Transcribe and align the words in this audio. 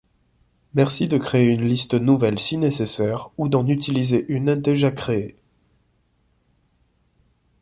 Merci 0.73 1.07
de 1.07 1.19
créer 1.19 1.45
une 1.45 1.63
liste 1.63 1.93
nouvelle 1.93 2.39
si 2.39 2.57
nécessaire 2.57 3.29
ou 3.37 3.47
d'en 3.47 3.67
utiliser 3.67 4.25
une 4.29 4.55
déjà 4.55 4.89
créée. 4.89 5.35